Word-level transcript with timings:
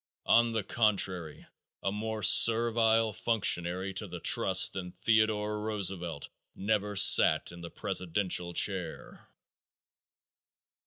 On 0.25 0.51
the 0.51 0.63
contrary, 0.63 1.45
a 1.83 1.91
more 1.91 2.23
servile 2.23 3.13
functionary 3.13 3.93
to 3.93 4.07
the 4.07 4.19
trusts 4.19 4.67
than 4.69 4.93
Theodore 4.93 5.61
Roosevelt 5.61 6.27
never 6.55 6.95
sat 6.95 7.51
in 7.51 7.61
the 7.61 7.69
presidential 7.69 8.51
chair. 8.55 9.29